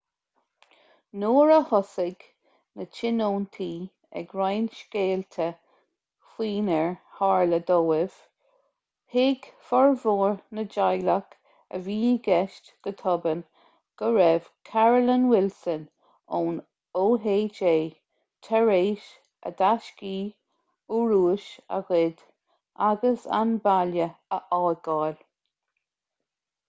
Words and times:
nuair 1.23 1.49
a 1.55 1.57
thosaigh 1.71 2.23
na 2.79 2.85
tionóntaí 2.99 3.67
ag 4.21 4.31
roinnt 4.37 4.77
scéalta 4.77 5.49
faoinar 6.29 6.89
tharla 7.17 7.59
dóibh 7.67 8.15
thuig 9.15 9.45
formhór 9.67 10.33
na 10.59 10.65
dteaghlach 10.77 11.37
a 11.79 11.83
bhí 11.89 11.99
i 12.07 12.15
gceist 12.29 12.73
go 12.87 12.95
tobann 13.03 13.45
go 14.03 14.09
raibh 14.17 14.49
carolyn 14.71 15.29
wilson 15.35 15.85
ón 16.41 16.59
oha 17.05 17.37
tar 18.49 18.75
éis 18.79 19.05
a 19.51 19.55
dtaiscí 19.63 20.15
urrúis 21.01 21.49
a 21.79 21.83
ghoid 21.93 22.27
agus 22.91 23.29
an 23.43 23.55
baile 23.69 24.13
a 24.39 24.45
fhágáil 24.49 25.25